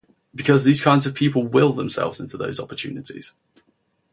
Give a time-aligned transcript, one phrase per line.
[0.33, 3.35] Because these kinds of people will themselves into those opportunities.